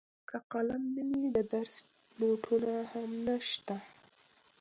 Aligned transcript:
که 0.29 0.37
قلم 0.51 0.83
نه 0.95 1.03
وي 1.19 1.27
د 1.35 1.37
درس 1.53 1.77
نوټونه 2.19 2.73
هم 2.91 3.09
نشته. 3.25 3.77